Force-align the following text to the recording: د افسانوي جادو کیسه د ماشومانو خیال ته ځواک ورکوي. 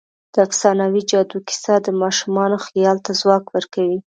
د 0.33 0.35
افسانوي 0.47 1.01
جادو 1.11 1.37
کیسه 1.47 1.73
د 1.81 1.87
ماشومانو 2.01 2.57
خیال 2.65 2.97
ته 3.05 3.11
ځواک 3.21 3.45
ورکوي. 3.55 3.99